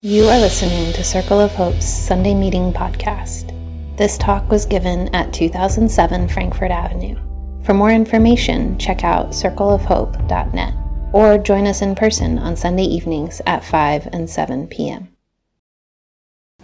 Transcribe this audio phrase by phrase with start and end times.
[0.00, 3.52] You are listening to Circle of Hope's Sunday Meeting Podcast.
[3.96, 7.16] This talk was given at 2007 Frankford Avenue.
[7.64, 10.74] For more information, check out circleofhope.net
[11.12, 15.08] or join us in person on Sunday evenings at 5 and 7 p.m.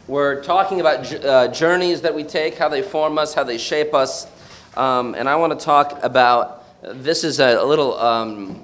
[0.07, 3.95] We're talking about uh, journeys that we take, how they form us, how they shape
[3.95, 4.29] us.
[4.77, 8.63] Um, and I want to talk about this is a, little um,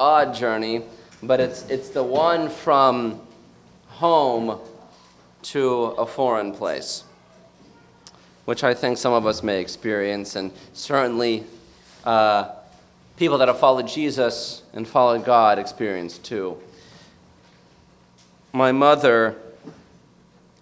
[0.00, 0.82] odd journey,
[1.22, 3.20] but it's, it's the one from
[3.98, 4.60] home
[5.42, 7.02] to a foreign place,
[8.44, 11.42] which I think some of us may experience, and certainly
[12.04, 12.52] uh,
[13.16, 16.56] people that have followed Jesus and followed God experience too.
[18.52, 19.36] My mother,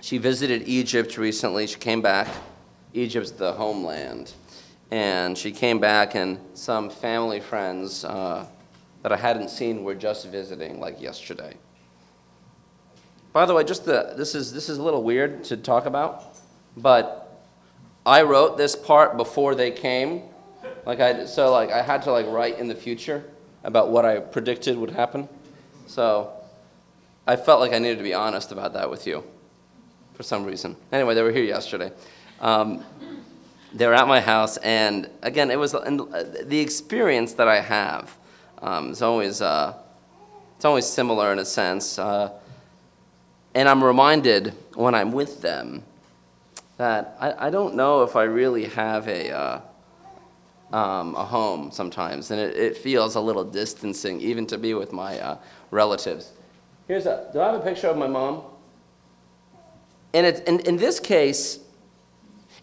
[0.00, 1.66] she visited Egypt recently.
[1.66, 2.28] She came back.
[2.94, 4.32] Egypt's the homeland.
[4.90, 8.46] And she came back, and some family friends uh,
[9.02, 11.54] that I hadn't seen were just visiting, like yesterday.
[13.36, 16.38] By the way, just the, this is this is a little weird to talk about,
[16.74, 17.44] but
[18.06, 20.22] I wrote this part before they came.
[20.86, 23.22] Like I so like I had to like write in the future
[23.62, 25.28] about what I predicted would happen.
[25.86, 26.32] So
[27.26, 29.22] I felt like I needed to be honest about that with you
[30.14, 30.74] for some reason.
[30.90, 31.92] Anyway, they were here yesterday.
[32.40, 32.82] Um,
[33.74, 36.00] they were at my house, and again, it was and
[36.42, 38.16] the experience that I have
[38.62, 39.74] um, is always uh,
[40.56, 41.98] it's always similar in a sense.
[41.98, 42.32] Uh,
[43.56, 45.82] and I'm reminded when I'm with them
[46.76, 49.60] that I, I don't know if I really have a, uh,
[50.74, 52.30] um, a home sometimes.
[52.30, 55.38] And it, it, feels a little distancing, even to be with my uh,
[55.70, 56.32] relatives.
[56.86, 58.42] Here's a, do I have a picture of my mom?
[60.12, 61.60] And it, in, in this case,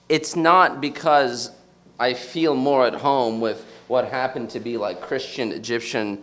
[0.09, 1.49] it's not because
[1.99, 6.21] I feel more at home with what happened to be like Christian Egyptian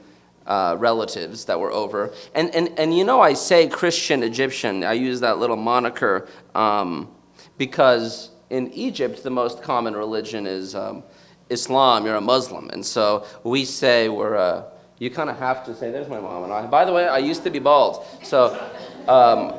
[0.50, 2.12] uh, relatives that were over.
[2.34, 7.08] And, and, and you know, I say Christian Egyptian, I use that little moniker um,
[7.56, 11.04] because in Egypt, the most common religion is um,
[11.50, 12.68] Islam, you're a Muslim.
[12.70, 16.20] And so we say we're a, uh, you kind of have to say, there's my
[16.20, 16.66] mom and I.
[16.66, 18.04] By the way, I used to be bald.
[18.24, 18.60] So
[19.06, 19.54] um,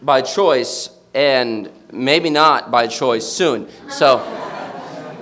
[0.00, 3.68] by choice, and maybe not by choice soon.
[3.90, 4.18] So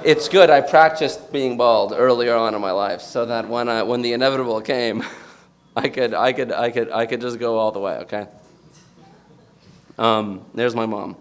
[0.05, 3.83] it's good I practiced being bald earlier on in my life so that when, I,
[3.83, 5.05] when the inevitable came,
[5.77, 8.27] I could, I, could, I, could, I could just go all the way, okay?
[9.99, 11.17] Um, there's my mom.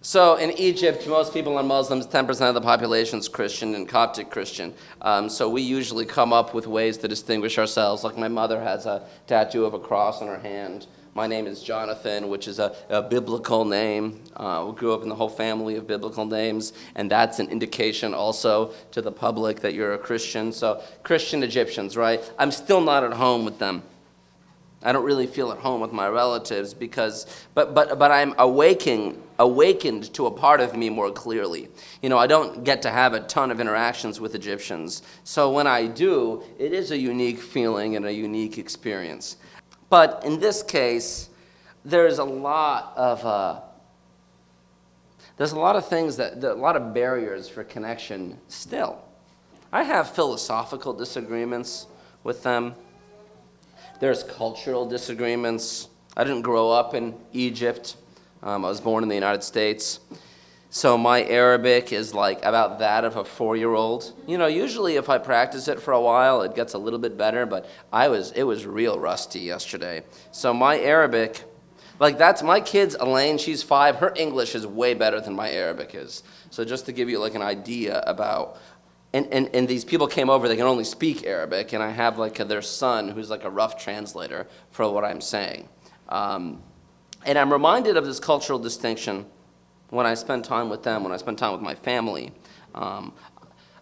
[0.00, 2.08] So in Egypt, most people are Muslims.
[2.08, 4.74] 10% of the population is Christian and Coptic Christian.
[5.00, 8.02] Um, so we usually come up with ways to distinguish ourselves.
[8.02, 10.88] Like my mother has a tattoo of a cross on her hand.
[11.14, 14.18] My name is Jonathan, which is a, a biblical name.
[14.34, 18.14] Uh, we grew up in the whole family of biblical names, and that's an indication
[18.14, 20.52] also to the public that you're a Christian.
[20.52, 22.32] So, Christian Egyptians, right?
[22.38, 23.82] I'm still not at home with them.
[24.82, 29.22] I don't really feel at home with my relatives because, but, but, but I'm awaking,
[29.38, 31.68] awakened to a part of me more clearly.
[32.00, 35.02] You know, I don't get to have a ton of interactions with Egyptians.
[35.24, 39.36] So when I do, it is a unique feeling and a unique experience.
[39.92, 41.28] But in this case,
[41.84, 43.60] there's a lot of uh,
[45.36, 49.04] there's a lot of things that a lot of barriers for connection still.
[49.70, 51.88] I have philosophical disagreements
[52.24, 52.74] with them.
[54.00, 55.90] There's cultural disagreements.
[56.16, 57.96] I didn't grow up in Egypt.
[58.42, 60.00] Um, I was born in the United States.
[60.74, 64.14] So my Arabic is like about that of a four year old.
[64.26, 67.18] You know, usually if I practice it for a while, it gets a little bit
[67.18, 70.02] better, but I was, it was real rusty yesterday.
[70.30, 71.44] So my Arabic,
[71.98, 75.94] like that's my kid's Elaine, she's five, her English is way better than my Arabic
[75.94, 76.22] is.
[76.48, 78.56] So just to give you like an idea about,
[79.12, 82.16] and, and, and these people came over, they can only speak Arabic, and I have
[82.16, 85.68] like a, their son who's like a rough translator for what I'm saying.
[86.08, 86.62] Um,
[87.26, 89.26] and I'm reminded of this cultural distinction
[89.92, 92.32] when I spend time with them, when I spend time with my family.
[92.74, 93.12] Um,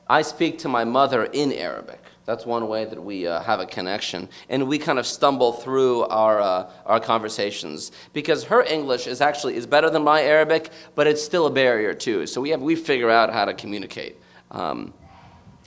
[0.09, 2.03] I speak to my mother in Arabic.
[2.25, 4.29] That's one way that we uh, have a connection.
[4.49, 9.55] And we kind of stumble through our, uh, our conversations because her English is actually
[9.55, 12.27] is better than my Arabic, but it's still a barrier too.
[12.27, 14.17] So we, have, we figure out how to communicate.
[14.51, 14.93] Um,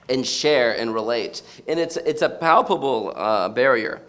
[0.09, 1.41] and share and relate.
[1.69, 4.01] And it's, it's a palpable uh, barrier.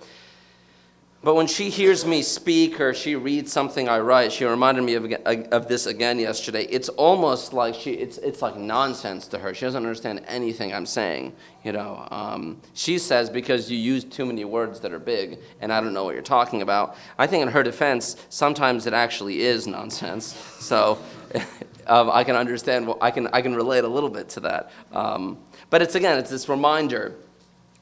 [1.24, 4.92] But when she hears me speak or she reads something I write, she reminded me
[4.92, 5.10] of,
[5.52, 6.64] of this again yesterday.
[6.64, 9.54] It's almost like she, it's, it's like nonsense to her.
[9.54, 11.32] She doesn't understand anything I'm saying.
[11.64, 15.72] You know, um, she says because you use too many words that are big, and
[15.72, 16.94] I don't know what you're talking about.
[17.18, 20.26] I think in her defense, sometimes it actually is nonsense.
[20.60, 20.98] So
[21.86, 22.92] um, I can understand.
[23.00, 24.70] I can I can relate a little bit to that.
[24.92, 25.38] Um,
[25.70, 27.14] but it's again, it's this reminder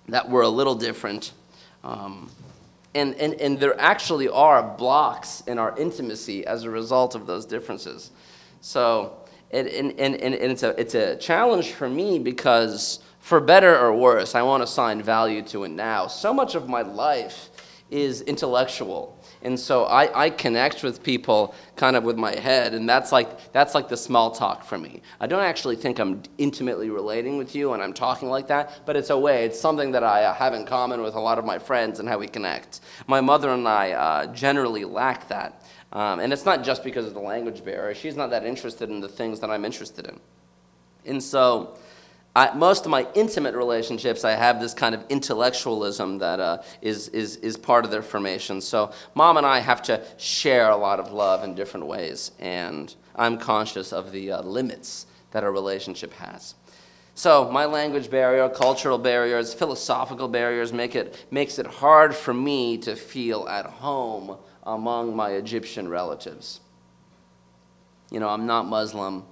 [0.06, 1.32] that we're a little different.
[2.94, 7.46] And, and, and there actually are blocks in our intimacy as a result of those
[7.46, 8.10] differences.
[8.60, 9.16] So,
[9.50, 13.94] and, and, and, and it's, a, it's a challenge for me because, for better or
[13.94, 16.06] worse, I want to assign value to it now.
[16.06, 17.48] So much of my life
[17.90, 22.88] is intellectual and so I, I connect with people kind of with my head, and
[22.88, 25.02] that's like, that's like the small talk for me.
[25.20, 28.96] I don't actually think I'm intimately relating with you and I'm talking like that, but
[28.96, 31.44] it's a way, it's something that I uh, have in common with a lot of
[31.44, 32.80] my friends and how we connect.
[33.06, 35.62] My mother and I uh, generally lack that.
[35.92, 37.94] Um, and it's not just because of the language barrier.
[37.94, 40.18] She's not that interested in the things that I'm interested in.
[41.04, 41.76] And so,
[42.34, 47.08] I, most of my intimate relationships, I have this kind of intellectualism that uh, is
[47.08, 48.60] is, is part of their formation.
[48.60, 52.94] So, mom and I have to share a lot of love in different ways, and
[53.14, 56.54] I'm conscious of the uh, limits that a relationship has.
[57.14, 62.78] So, my language barrier, cultural barriers, philosophical barriers make it, makes it hard for me
[62.78, 66.60] to feel at home among my Egyptian relatives.
[68.10, 69.24] You know, I'm not Muslim.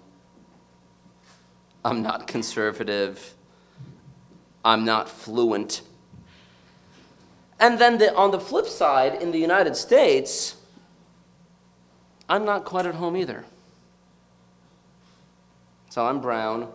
[1.84, 3.34] I'm not conservative.
[4.64, 5.82] I'm not fluent.
[7.58, 10.56] And then the, on the flip side, in the United States,
[12.28, 13.44] I'm not quite at home either.
[15.90, 16.68] So I'm brown.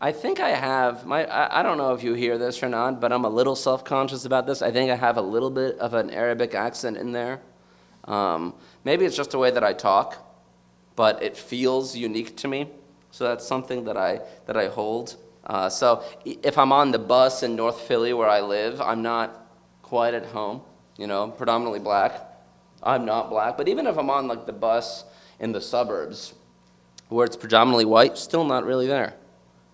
[0.00, 3.00] I think I have, my, I, I don't know if you hear this or not,
[3.00, 4.62] but I'm a little self conscious about this.
[4.62, 7.40] I think I have a little bit of an Arabic accent in there.
[8.04, 8.54] Um,
[8.84, 10.16] maybe it's just the way that I talk,
[10.96, 12.68] but it feels unique to me.
[13.10, 15.16] So that's something that I, that I hold.
[15.44, 19.46] Uh, so if I'm on the bus in North Philly where I live, I'm not
[19.82, 20.60] quite at home,
[20.96, 22.22] you know, predominantly black.
[22.82, 23.56] I'm not black.
[23.56, 25.04] But even if I'm on like the bus
[25.40, 26.34] in the suburbs
[27.08, 29.14] where it's predominantly white, still not really there.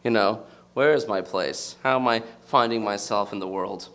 [0.05, 0.45] You know,
[0.75, 1.77] where is my place?
[1.83, 3.89] How am I finding myself in the world?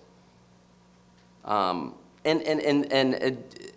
[1.45, 1.95] Um,
[2.25, 3.75] and and, and, and it,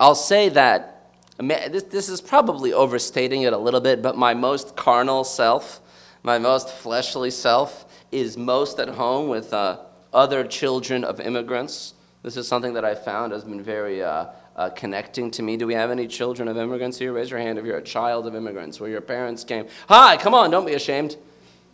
[0.00, 0.93] I'll say that
[1.38, 5.80] this, this is probably overstating it a little bit, but my most carnal self,
[6.22, 9.78] my most fleshly self, is most at home with uh,
[10.12, 11.94] other children of immigrants.
[12.22, 14.26] This is something that I found has been very uh,
[14.56, 15.56] uh, connecting to me.
[15.56, 17.12] Do we have any children of immigrants here?
[17.12, 19.66] Raise your hand if you're a child of immigrants, where your parents came.
[19.88, 21.16] Hi, come on, don't be ashamed.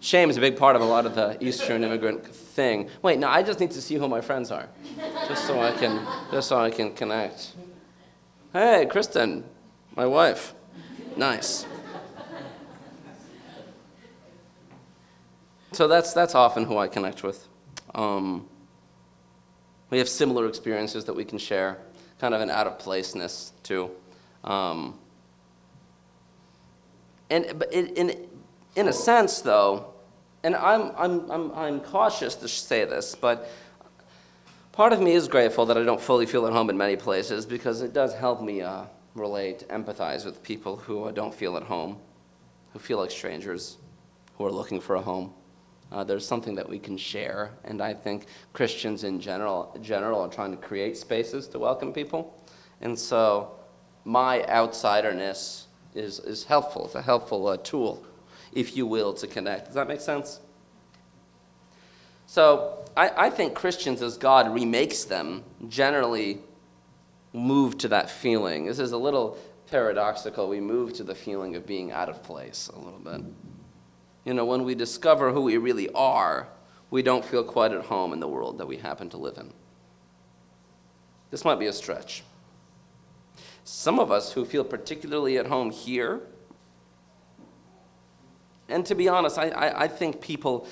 [0.00, 2.88] Shame is a big part of a lot of the Eastern immigrant thing.
[3.02, 4.66] Wait, no, I just need to see who my friends are,
[5.28, 7.52] just so I can, just so I can connect.
[8.52, 9.44] Hey, Kristen,
[9.94, 10.54] my wife.
[11.16, 11.66] Nice.
[15.70, 17.46] So that's, that's often who I connect with.
[17.94, 18.48] Um,
[19.90, 21.78] we have similar experiences that we can share,
[22.18, 23.92] kind of an out of placeness, too.
[24.42, 24.98] Um,
[27.30, 28.28] and but in, in,
[28.74, 29.92] in a sense, though,
[30.42, 33.48] and I'm, I'm, I'm, I'm cautious to say this, but
[34.72, 37.44] Part of me is grateful that I don't fully feel at home in many places
[37.44, 38.84] because it does help me uh,
[39.16, 41.98] relate, empathize with people who don't feel at home,
[42.72, 43.78] who feel like strangers,
[44.38, 45.34] who are looking for a home.
[45.90, 50.28] Uh, there's something that we can share, and I think Christians in general, general are
[50.28, 52.40] trying to create spaces to welcome people.
[52.80, 53.56] And so
[54.04, 55.64] my outsiderness
[55.96, 56.86] is, is helpful.
[56.86, 58.06] It's a helpful uh, tool,
[58.52, 59.66] if you will, to connect.
[59.66, 60.38] Does that make sense?
[62.30, 66.38] So I, I think Christians, as God remakes them, generally
[67.32, 68.66] move to that feeling.
[68.66, 69.36] This is a little
[69.68, 70.48] paradoxical.
[70.48, 73.22] We move to the feeling of being out of place a little bit.
[74.24, 76.46] You know, when we discover who we really are,
[76.92, 79.52] we don't feel quite at home in the world that we happen to live in.
[81.32, 82.22] This might be a stretch.
[83.64, 86.20] Some of us who feel particularly at home here,
[88.68, 90.68] and to be honest, I, I, I think people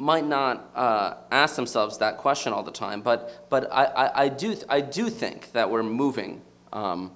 [0.00, 4.28] might not uh, ask themselves that question all the time, but, but I, I, I,
[4.28, 6.40] do, I do think that we're moving
[6.72, 7.12] um,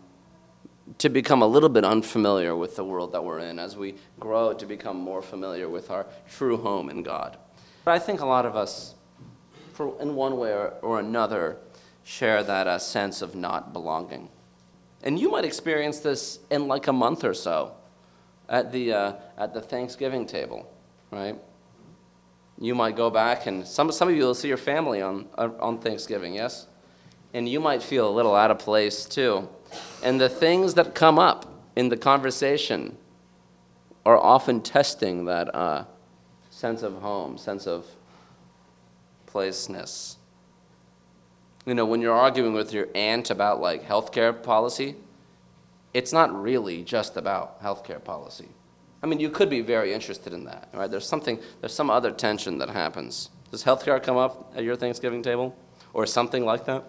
[0.99, 4.53] to become a little bit unfamiliar with the world that we're in as we grow
[4.53, 7.39] to become more familiar with our true home in God.
[7.87, 8.95] But I think a lot of us,
[9.73, 11.57] for, in one way or, or another,
[12.05, 14.29] share that uh, sense of not belonging.
[15.03, 17.73] And you might experience this in like a month or so
[18.47, 20.71] at the, uh, at the Thanksgiving table,
[21.11, 21.39] right?
[22.65, 25.51] You might go back, and some, some of you will see your family on, uh,
[25.61, 26.67] on Thanksgiving, yes?
[27.35, 29.51] And you might feel a little out of place too.
[30.03, 31.45] And the things that come up
[31.77, 32.97] in the conversation
[34.07, 35.85] are often testing that uh,
[36.49, 37.85] sense of home, sense of
[39.27, 40.17] placeness.
[41.67, 44.97] You know, when you're arguing with your aunt about like healthcare policy,
[45.93, 48.49] it's not really just about healthcare policy
[49.05, 50.91] I mean, you could be very interested in that, right?
[50.91, 53.29] There's something, there's some other tension that happens.
[53.51, 55.55] Does healthcare come up at your Thanksgiving table?
[55.93, 56.85] Or something like that?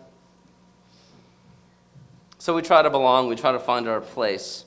[2.37, 4.63] So we try to belong, we try to find our place.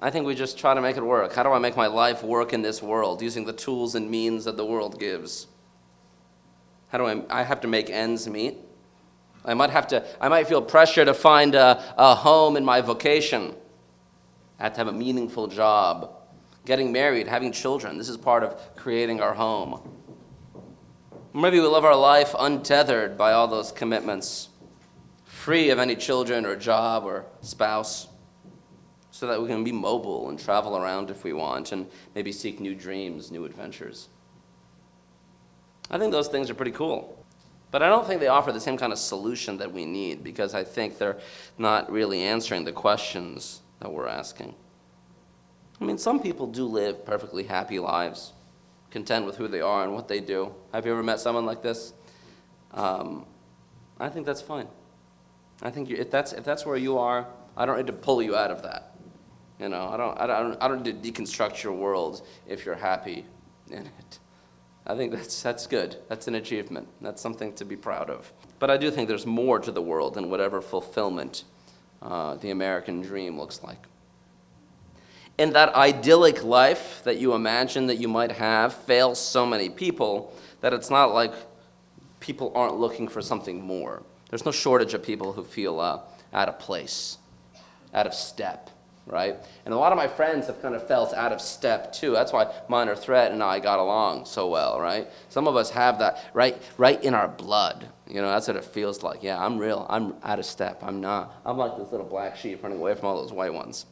[0.00, 1.34] I think we just try to make it work.
[1.34, 4.46] How do I make my life work in this world using the tools and means
[4.46, 5.48] that the world gives?
[6.88, 8.56] How do I, I have to make ends meet?
[9.44, 12.80] I might have to, I might feel pressure to find a, a home in my
[12.80, 13.54] vocation.
[14.58, 16.16] I have to have a meaningful job.
[16.64, 19.80] Getting married, having children, this is part of creating our home.
[21.32, 24.48] Maybe we live our life untethered by all those commitments,
[25.24, 28.08] free of any children or job or spouse,
[29.10, 32.60] so that we can be mobile and travel around if we want and maybe seek
[32.60, 34.08] new dreams, new adventures.
[35.90, 37.16] I think those things are pretty cool.
[37.70, 40.54] But I don't think they offer the same kind of solution that we need because
[40.54, 41.18] I think they're
[41.58, 44.54] not really answering the questions that we're asking.
[45.80, 48.32] I mean, some people do live perfectly happy lives
[48.90, 50.54] content with who they are and what they do.
[50.72, 51.92] Have you ever met someone like this?
[52.72, 53.24] Um,
[53.98, 54.66] I think that's fine.
[55.62, 58.22] I think you, if that's if that's where you are, I don't need to pull
[58.22, 58.96] you out of that.
[59.58, 62.74] You know, I don't I don't I don't need to deconstruct your world if you're
[62.74, 63.24] happy
[63.70, 64.18] in it.
[64.86, 65.96] I think that's that's good.
[66.08, 66.88] That's an achievement.
[67.00, 68.32] That's something to be proud of.
[68.58, 71.44] But I do think there's more to the world than whatever fulfillment
[72.02, 73.86] uh, the American dream looks like
[75.40, 80.34] in that idyllic life that you imagine that you might have fails so many people
[80.60, 81.32] that it's not like
[82.20, 84.02] people aren't looking for something more.
[84.28, 86.00] There's no shortage of people who feel uh,
[86.34, 87.16] out of place,
[87.94, 88.68] out of step,
[89.06, 89.34] right?
[89.64, 92.10] And a lot of my friends have kind of felt out of step too.
[92.10, 95.08] That's why Minor Threat and I got along so well, right?
[95.30, 97.88] Some of us have that right, right in our blood.
[98.06, 99.22] You know, that's what it feels like.
[99.22, 99.86] Yeah, I'm real.
[99.88, 100.82] I'm out of step.
[100.82, 101.40] I'm not.
[101.46, 103.86] I'm like this little black sheep running away from all those white ones.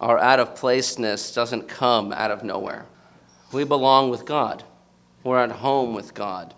[0.00, 2.86] Our out of placeness doesn't come out of nowhere.
[3.52, 4.64] We belong with God,
[5.24, 6.54] we're at home with God.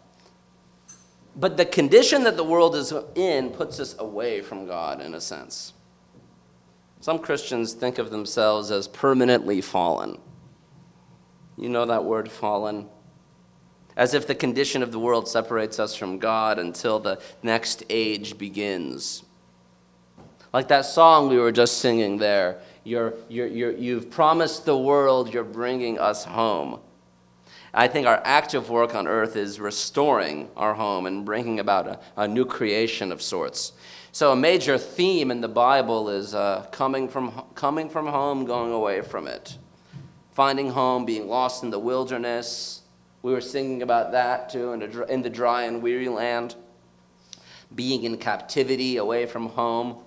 [1.37, 5.21] But the condition that the world is in puts us away from God in a
[5.21, 5.73] sense.
[7.01, 10.19] Some Christians think of themselves as permanently fallen.
[11.57, 12.89] You know that word, fallen?
[13.97, 18.37] As if the condition of the world separates us from God until the next age
[18.37, 19.23] begins.
[20.53, 25.33] Like that song we were just singing there you're, you're, you're, you've promised the world
[25.33, 26.81] you're bringing us home.
[27.73, 32.01] I think our active work on earth is restoring our home and bringing about a,
[32.17, 33.73] a new creation of sorts.
[34.13, 38.73] So, a major theme in the Bible is uh, coming, from, coming from home, going
[38.73, 39.57] away from it.
[40.33, 42.83] Finding home, being lost in the wilderness.
[43.23, 46.57] We were singing about that too in, a, in the dry and weary land.
[47.73, 50.03] Being in captivity, away from home.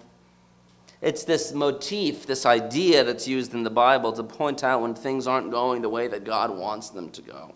[1.03, 5.27] It's this motif, this idea that's used in the Bible to point out when things
[5.27, 7.53] aren't going the way that God wants them to go.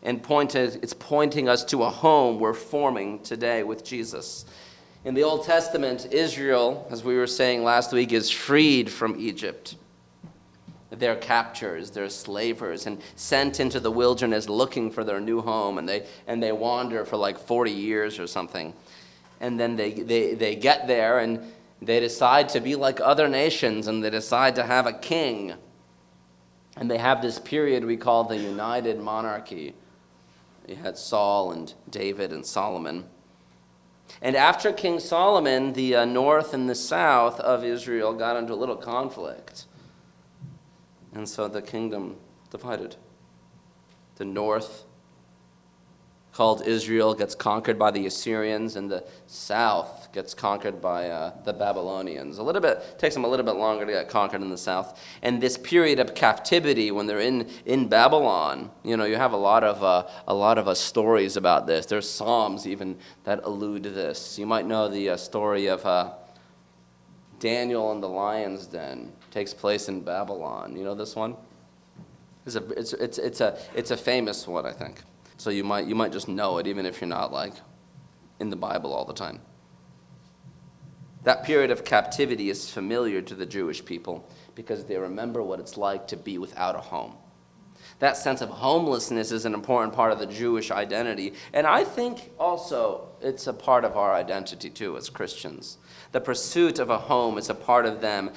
[0.00, 4.44] And pointed, it's pointing us to a home we're forming today with Jesus.
[5.04, 9.74] In the Old Testament, Israel, as we were saying last week, is freed from Egypt.
[10.90, 15.88] They're captors, they're slavers, and sent into the wilderness looking for their new home, and
[15.88, 18.72] they, and they wander for like 40 years or something.
[19.40, 21.44] And then they, they, they get there, and
[21.86, 25.54] they decide to be like other nations and they decide to have a king.
[26.76, 29.74] And they have this period we call the United Monarchy.
[30.66, 33.04] You had Saul and David and Solomon.
[34.20, 38.56] And after King Solomon, the uh, north and the south of Israel got into a
[38.56, 39.66] little conflict.
[41.12, 42.16] And so the kingdom
[42.50, 42.96] divided.
[44.16, 44.84] The north
[46.34, 51.52] called Israel gets conquered by the Assyrians, and the south gets conquered by uh, the
[51.52, 52.38] Babylonians.
[52.38, 55.00] A little bit takes them a little bit longer to get conquered in the south.
[55.22, 59.36] And this period of captivity, when they're in, in Babylon, you know, you have a
[59.36, 61.86] lot of uh, a lot of uh, stories about this.
[61.86, 64.36] There's psalms even that allude to this.
[64.36, 66.14] You might know the uh, story of uh,
[67.38, 69.12] Daniel and the lion's den.
[69.30, 70.76] Takes place in Babylon.
[70.76, 71.36] You know this one?
[72.44, 75.00] It's a, it's, it's, it's, a, it's a famous one, I think.
[75.44, 77.52] So you might, you might just know it even if you're not like
[78.40, 79.42] in the Bible all the time.
[81.24, 85.76] That period of captivity is familiar to the Jewish people because they remember what it's
[85.76, 87.16] like to be without a home.
[87.98, 91.34] That sense of homelessness is an important part of the Jewish identity.
[91.52, 95.76] And I think also it's a part of our identity too as Christians.
[96.12, 98.30] The pursuit of a home is a part of them.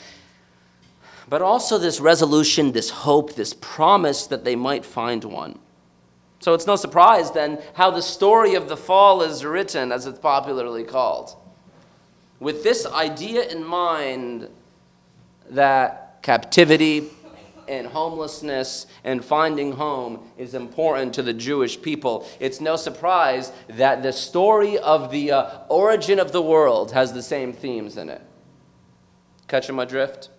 [1.30, 5.60] But also this resolution, this hope, this promise that they might find one.
[6.40, 10.20] So it's no surprise then how the story of the fall is written, as it's
[10.20, 11.36] popularly called.
[12.40, 14.50] With this idea in mind
[15.50, 17.10] that captivity,
[17.68, 22.28] and homelessness and finding home is important to the Jewish people.
[22.40, 27.24] It's no surprise that the story of the uh, origin of the world has the
[27.24, 28.22] same themes in it.
[29.48, 30.30] Catching my drift?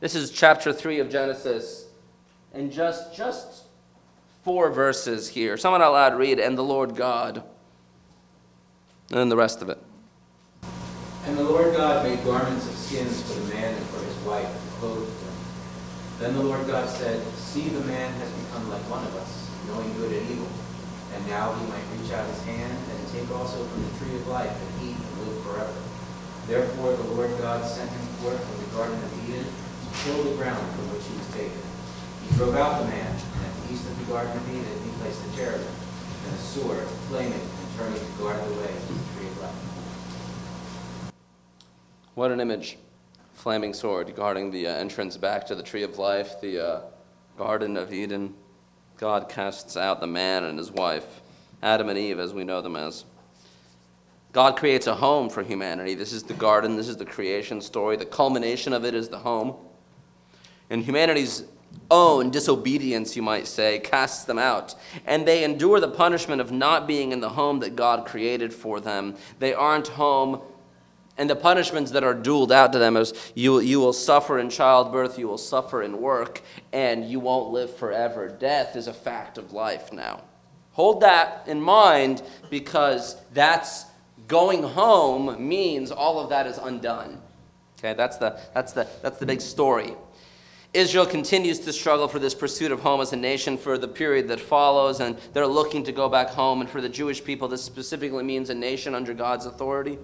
[0.00, 1.86] This is chapter 3 of Genesis,
[2.52, 3.64] and just, just
[4.42, 5.56] four verses here.
[5.56, 7.42] Someone out loud read, and the Lord God,
[9.10, 9.78] and then the rest of it.
[11.26, 14.48] And the Lord God made garments of skins for the man and for his wife
[14.48, 15.36] to clothe them.
[16.18, 19.92] Then the Lord God said, See, the man has become like one of us, knowing
[19.96, 20.48] good and evil.
[21.14, 24.26] And now he might reach out his hand and take also from the tree of
[24.28, 25.74] life and eat and live forever.
[26.46, 30.34] Therefore the Lord God sent him forth from the Garden of Eden to till the
[30.34, 31.62] ground from which he was taken.
[32.26, 33.29] He drove out the man, and
[33.70, 35.66] east of the Garden of Eden he placed a cherubim
[36.26, 41.12] and a sword, flaming and turning to guard the way to the tree of life.
[42.14, 42.78] What an image.
[43.34, 46.80] Flaming sword guarding the uh, entrance back to the tree of life, the uh,
[47.38, 48.34] Garden of Eden.
[48.98, 51.22] God casts out the man and his wife,
[51.62, 53.04] Adam and Eve, as we know them as.
[54.32, 55.94] God creates a home for humanity.
[55.94, 57.96] This is the garden, this is the creation story.
[57.96, 59.56] The culmination of it is the home.
[60.68, 61.44] And humanity's
[61.90, 64.74] own disobedience, you might say, casts them out.
[65.06, 68.80] And they endure the punishment of not being in the home that God created for
[68.80, 69.16] them.
[69.38, 70.40] They aren't home
[71.20, 74.48] and the punishments that are doled out to them is you, you will suffer in
[74.48, 76.40] childbirth, you will suffer in work,
[76.72, 78.26] and you won't live forever.
[78.26, 80.22] Death is a fact of life now.
[80.72, 83.84] Hold that in mind because that's
[84.28, 87.20] going home means all of that is undone.
[87.78, 89.92] Okay, that's the, that's the, that's the big story.
[90.72, 94.28] Israel continues to struggle for this pursuit of home as a nation for the period
[94.28, 96.60] that follows, and they're looking to go back home.
[96.60, 99.98] And for the Jewish people, this specifically means a nation under God's authority.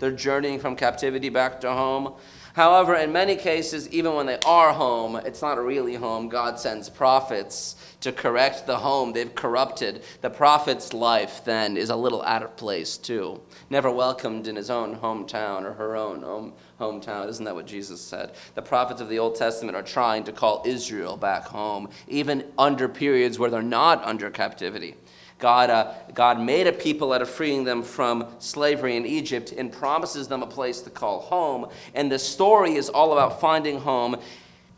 [0.00, 2.14] They're journeying from captivity back to home.
[2.54, 6.28] However, in many cases, even when they are home, it's not really home.
[6.28, 10.02] God sends prophets to correct the home they've corrupted.
[10.20, 13.40] The prophet's life then is a little out of place, too.
[13.68, 17.28] Never welcomed in his own hometown or her own home, hometown.
[17.28, 18.32] Isn't that what Jesus said?
[18.54, 22.88] The prophets of the Old Testament are trying to call Israel back home, even under
[22.88, 24.96] periods where they're not under captivity.
[25.40, 29.72] God, uh, God made a people out of freeing them from slavery in Egypt and
[29.72, 31.66] promises them a place to call home.
[31.94, 34.16] And the story is all about finding home.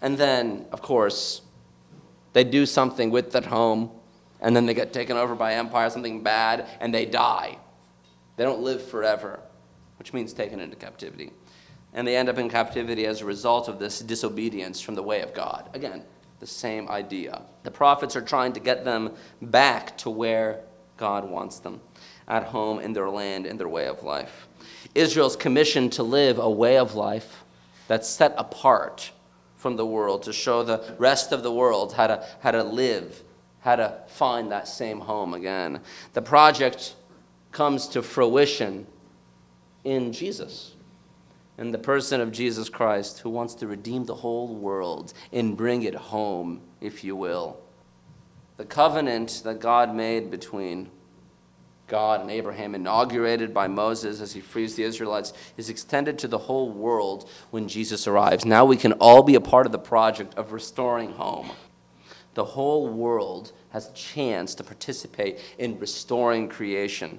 [0.00, 1.42] And then, of course,
[2.32, 3.90] they do something with that home,
[4.40, 7.58] and then they get taken over by empire, something bad, and they die.
[8.36, 9.40] They don't live forever,
[9.98, 11.30] which means taken into captivity.
[11.92, 15.20] And they end up in captivity as a result of this disobedience from the way
[15.20, 15.68] of God.
[15.74, 16.04] Again,
[16.42, 17.40] the same idea.
[17.62, 20.64] The prophets are trying to get them back to where
[20.96, 21.80] God wants them,
[22.26, 24.48] at home in their land, in their way of life.
[24.92, 27.44] Israel's commissioned to live a way of life
[27.86, 29.12] that's set apart
[29.54, 33.22] from the world to show the rest of the world how to, how to live,
[33.60, 35.78] how to find that same home again.
[36.12, 36.96] The project
[37.52, 38.88] comes to fruition
[39.84, 40.71] in Jesus
[41.58, 45.82] in the person of Jesus Christ who wants to redeem the whole world and bring
[45.82, 47.60] it home, if you will.
[48.56, 50.90] The covenant that God made between
[51.88, 56.38] God and Abraham, inaugurated by Moses as he frees the Israelites, is extended to the
[56.38, 58.46] whole world when Jesus arrives.
[58.46, 61.50] Now we can all be a part of the project of restoring home.
[62.34, 67.18] The whole world has a chance to participate in restoring creation.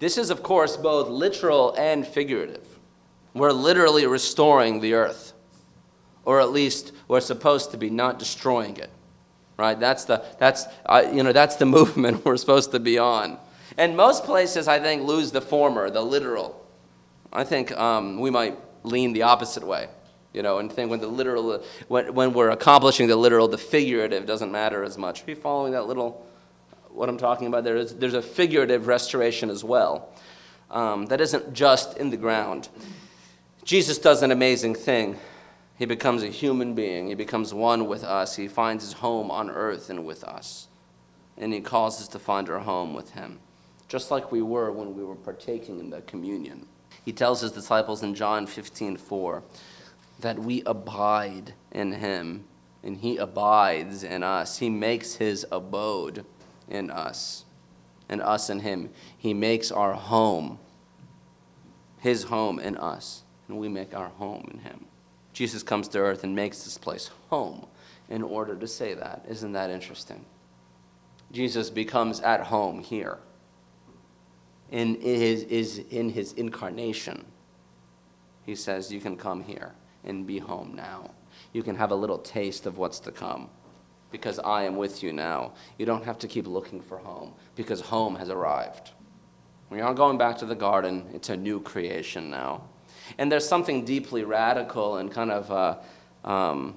[0.00, 2.75] This is, of course, both literal and figurative.
[3.36, 5.34] We're literally restoring the earth,
[6.24, 8.90] or at least we're supposed to be, not destroying it.
[9.58, 9.78] Right?
[9.78, 13.38] That's the, that's, uh, you know, that's the movement we're supposed to be on.
[13.76, 16.66] And most places, I think, lose the former, the literal.
[17.30, 19.88] I think um, we might lean the opposite way,
[20.32, 24.24] you know, and think when the literal, when, when we're accomplishing the literal, the figurative
[24.24, 25.26] doesn't matter as much.
[25.26, 26.26] Are you following that little,
[26.88, 27.64] what I'm talking about?
[27.64, 30.08] There is, there's a figurative restoration as well
[30.70, 32.70] um, that isn't just in the ground.
[33.66, 35.18] Jesus does an amazing thing.
[35.76, 38.36] He becomes a human being, he becomes one with us.
[38.36, 40.68] He finds his home on earth and with us.
[41.36, 43.40] And he calls us to find our home with him,
[43.88, 46.66] just like we were when we were partaking in the communion.
[47.04, 49.42] He tells his disciples in John 15 4
[50.20, 52.44] that we abide in him
[52.84, 54.58] and he abides in us.
[54.58, 56.24] He makes his abode
[56.68, 57.44] in us
[58.08, 58.90] and us in him.
[59.18, 60.60] He makes our home,
[61.98, 64.86] his home in us and we make our home in him.
[65.32, 67.66] Jesus comes to earth and makes this place home
[68.08, 69.24] in order to say that.
[69.28, 70.24] Isn't that interesting?
[71.32, 73.18] Jesus becomes at home here
[74.70, 77.24] in his, is in his incarnation.
[78.44, 81.10] He says, You can come here and be home now.
[81.52, 83.50] you can have a little taste of what's to come
[84.10, 85.52] because I am with you now.
[85.78, 88.92] You don't have to keep looking for home because home has arrived.
[89.68, 92.62] We aren't going back to the garden, it's a new creation now.
[93.18, 96.76] And there's something deeply radical and kind of, uh, um,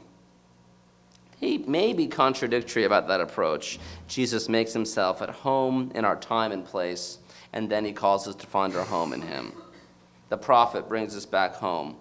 [1.37, 3.79] he may be contradictory about that approach.
[4.07, 7.19] Jesus makes himself at home in our time and place,
[7.53, 9.53] and then he calls us to find our home in him.
[10.29, 11.95] The prophet brings us back home.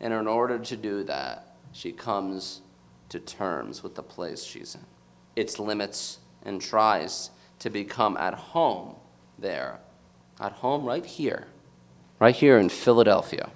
[0.00, 2.62] And in order to do that, she comes
[3.08, 4.84] to terms with the place she's in,
[5.36, 8.94] its limits, and tries to become at home
[9.38, 9.80] there.
[10.40, 11.48] At home right here,
[12.18, 13.50] right here in Philadelphia,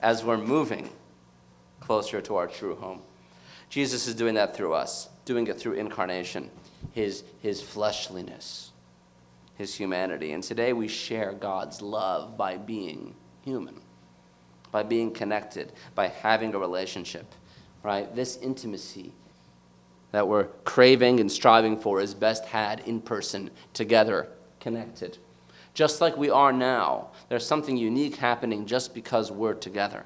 [0.00, 0.90] as we're moving
[1.80, 3.00] closer to our true home.
[3.68, 6.50] Jesus is doing that through us, doing it through incarnation,
[6.92, 8.70] his, his fleshliness,
[9.56, 10.32] his humanity.
[10.32, 13.80] And today we share God's love by being human,
[14.70, 17.34] by being connected, by having a relationship
[17.82, 18.14] right?
[18.14, 19.12] This intimacy
[20.12, 24.28] that we're craving and striving for is best had in person, together,
[24.60, 25.18] connected.
[25.74, 30.04] Just like we are now, there's something unique happening just because we're together.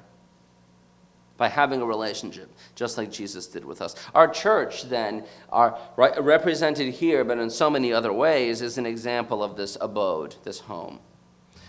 [1.35, 3.95] By having a relationship, just like Jesus did with us.
[4.15, 9.43] Our church, then, are represented here, but in so many other ways, is an example
[9.43, 10.99] of this abode, this home.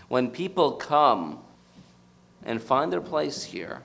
[0.07, 1.39] When people come
[2.43, 3.83] and find their place here,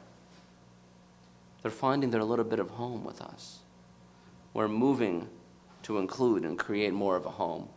[1.61, 3.59] they're finding their little bit of home with us.
[4.55, 5.29] We're moving
[5.83, 7.69] to include and create more of a home.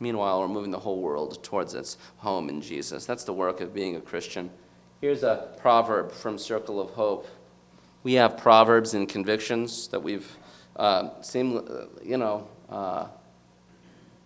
[0.00, 3.04] Meanwhile, we're moving the whole world towards its home in Jesus.
[3.04, 4.50] That's the work of being a Christian.
[5.02, 7.28] Here's a proverb from Circle of Hope.
[8.02, 10.36] We have proverbs and convictions that we've
[10.76, 11.60] uh, seen,
[12.02, 13.08] you know, uh,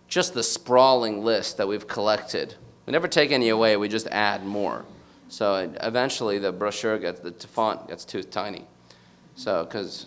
[0.07, 2.55] just the sprawling list that we've collected.
[2.85, 4.85] We never take any away, we just add more.
[5.27, 8.65] So eventually the brochure gets, the font gets too tiny.
[9.35, 10.05] So, because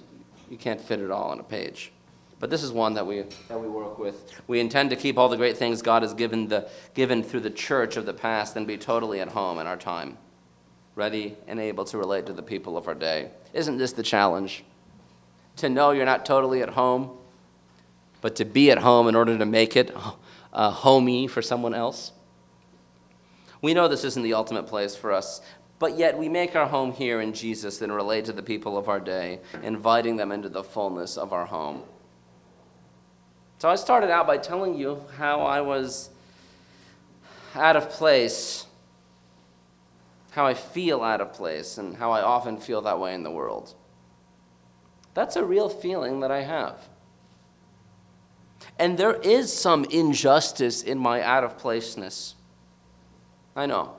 [0.48, 1.92] you can't fit it all on a page.
[2.40, 4.40] But this is one that we, that we work with.
[4.46, 7.50] We intend to keep all the great things God has given, the, given through the
[7.50, 10.16] church of the past and be totally at home in our time,
[10.94, 13.30] ready and able to relate to the people of our day.
[13.52, 14.64] Isn't this the challenge?
[15.56, 17.10] To know you're not totally at home,
[18.20, 19.92] but to be at home in order to make it
[20.52, 22.12] uh, homey for someone else?
[23.60, 25.40] We know this isn't the ultimate place for us,
[25.80, 28.88] but yet we make our home here in Jesus and relate to the people of
[28.88, 31.82] our day, inviting them into the fullness of our home.
[33.58, 36.10] So I started out by telling you how I was
[37.56, 38.66] out of place,
[40.30, 43.30] how I feel out of place, and how I often feel that way in the
[43.32, 43.74] world.
[45.14, 46.88] That's a real feeling that I have.
[48.78, 52.36] And there is some injustice in my out of placeness.
[53.56, 53.97] I know.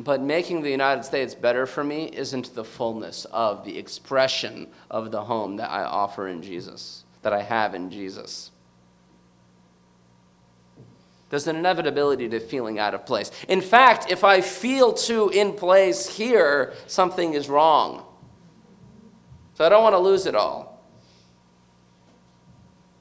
[0.00, 5.10] But making the United States better for me isn't the fullness of the expression of
[5.10, 8.50] the home that I offer in Jesus, that I have in Jesus.
[11.28, 13.30] There's an inevitability to feeling out of place.
[13.46, 18.02] In fact, if I feel too in place here, something is wrong.
[19.54, 20.82] So I don't want to lose it all.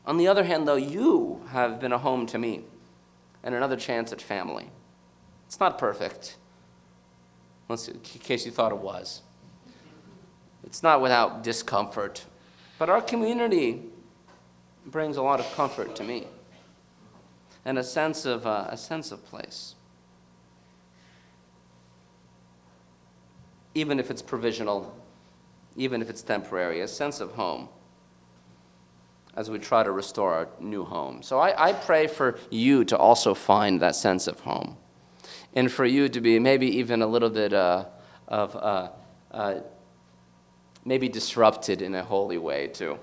[0.05, 2.63] On the other hand, though, you have been a home to me
[3.41, 4.69] and another chance at family.
[5.47, 6.35] It's not perfect,
[7.69, 9.21] in case you thought it was.
[10.63, 12.25] It's not without discomfort,
[12.79, 13.83] but our community
[14.85, 16.25] brings a lot of comfort to me
[17.65, 19.75] and a sense of, uh, a sense of place.
[23.75, 24.95] Even if it's provisional,
[25.75, 27.69] even if it's temporary, a sense of home
[29.35, 31.21] as we try to restore our new home.
[31.21, 34.75] So I, I pray for you to also find that sense of home.
[35.55, 37.85] And for you to be maybe even a little bit uh,
[38.27, 38.89] of uh,
[39.31, 39.59] uh,
[40.85, 42.97] maybe disrupted in a holy way too.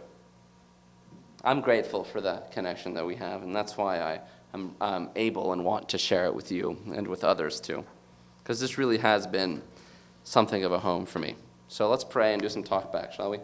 [1.44, 4.20] I'm grateful for the connection that we have, and that's why I
[4.54, 7.84] am um, able and want to share it with you and with others too.
[8.42, 9.62] Because this really has been
[10.24, 11.36] something of a home for me.
[11.68, 13.38] So let's pray and do some talk back, shall we?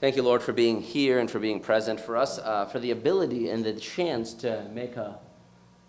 [0.00, 2.90] Thank you, Lord, for being here and for being present for us, uh, for the
[2.90, 5.18] ability and the chance to make a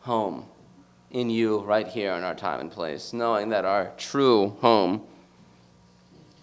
[0.01, 0.45] home
[1.11, 5.01] in you right here in our time and place, knowing that our true home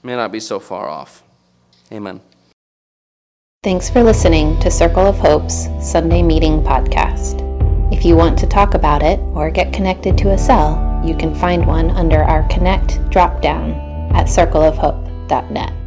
[0.03, 1.23] may not be so far off.
[1.93, 2.21] Amen.
[3.63, 7.45] Thanks for listening to Circle of Hope's Sunday Meeting Podcast.
[7.93, 11.35] If you want to talk about it or get connected to a cell, you can
[11.35, 15.78] find one under our Connect dropdown at circleofhope.net.